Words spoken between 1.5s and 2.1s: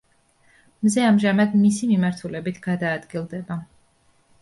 მისი